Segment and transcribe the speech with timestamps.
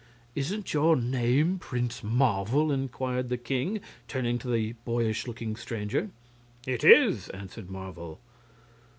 [0.33, 6.09] "Isn't your name Prince Marvel?" inquired the king, turning to the boyish looking stranger.
[6.65, 8.19] "It is," answered Marvel.